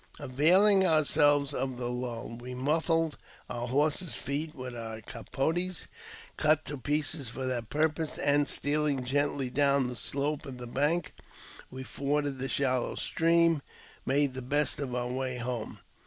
[0.19, 3.19] Availing ourselves of the lull, we muffled
[3.51, 5.85] our horses' feet with our capotes,
[6.37, 11.13] cut to pieces for the purpose, and, stealing gently down the slope of the bank,
[11.69, 13.61] we forded the shallow stream, and
[14.07, 15.81] made the best of our way home.